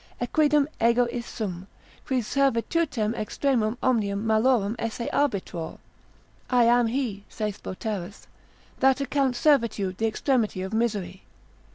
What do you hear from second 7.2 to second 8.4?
(saith Boterus)